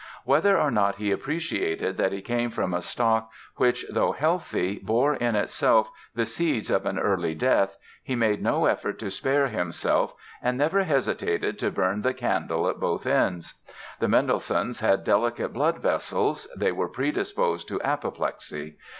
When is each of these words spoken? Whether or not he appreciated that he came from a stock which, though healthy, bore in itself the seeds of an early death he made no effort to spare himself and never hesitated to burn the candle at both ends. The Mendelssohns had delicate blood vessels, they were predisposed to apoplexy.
Whether 0.23 0.59
or 0.59 0.71
not 0.71 0.95
he 0.95 1.11
appreciated 1.11 1.97
that 1.97 2.11
he 2.11 2.23
came 2.23 2.49
from 2.49 2.73
a 2.73 2.81
stock 2.81 3.29
which, 3.57 3.85
though 3.93 4.13
healthy, 4.13 4.79
bore 4.79 5.13
in 5.13 5.35
itself 5.35 5.91
the 6.15 6.25
seeds 6.25 6.71
of 6.71 6.87
an 6.87 6.97
early 6.97 7.35
death 7.35 7.77
he 8.01 8.15
made 8.15 8.41
no 8.41 8.65
effort 8.65 8.97
to 8.97 9.11
spare 9.11 9.45
himself 9.49 10.15
and 10.41 10.57
never 10.57 10.85
hesitated 10.85 11.59
to 11.59 11.69
burn 11.69 12.01
the 12.01 12.15
candle 12.15 12.67
at 12.67 12.79
both 12.79 13.05
ends. 13.05 13.53
The 13.99 14.07
Mendelssohns 14.07 14.79
had 14.79 15.03
delicate 15.03 15.53
blood 15.53 15.77
vessels, 15.83 16.47
they 16.57 16.71
were 16.71 16.89
predisposed 16.89 17.67
to 17.67 17.79
apoplexy. 17.83 18.77